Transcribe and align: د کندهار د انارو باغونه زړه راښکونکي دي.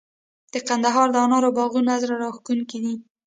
د 0.53 0.55
کندهار 0.67 1.07
د 1.11 1.15
انارو 1.25 1.49
باغونه 1.57 1.93
زړه 2.03 2.15
راښکونکي 2.23 2.77
دي. 2.83 2.93